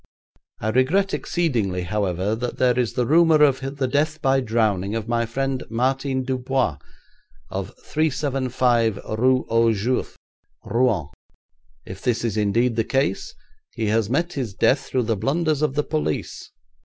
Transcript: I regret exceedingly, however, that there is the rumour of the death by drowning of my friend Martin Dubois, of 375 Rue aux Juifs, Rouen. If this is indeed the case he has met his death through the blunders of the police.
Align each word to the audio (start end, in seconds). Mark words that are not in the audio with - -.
I 0.59 0.69
regret 0.69 1.13
exceedingly, 1.13 1.83
however, 1.83 2.33
that 2.35 2.57
there 2.57 2.79
is 2.79 2.93
the 2.93 3.05
rumour 3.05 3.43
of 3.43 3.59
the 3.77 3.87
death 3.87 4.19
by 4.19 4.39
drowning 4.41 4.95
of 4.95 5.07
my 5.07 5.27
friend 5.27 5.63
Martin 5.69 6.23
Dubois, 6.23 6.77
of 7.51 7.75
375 7.83 8.97
Rue 9.19 9.45
aux 9.47 9.71
Juifs, 9.71 10.15
Rouen. 10.65 11.09
If 11.85 12.01
this 12.01 12.23
is 12.23 12.35
indeed 12.35 12.77
the 12.77 12.83
case 12.83 13.35
he 13.75 13.85
has 13.89 14.09
met 14.09 14.33
his 14.33 14.55
death 14.55 14.79
through 14.87 15.03
the 15.03 15.15
blunders 15.15 15.61
of 15.61 15.75
the 15.75 15.83
police. 15.83 16.49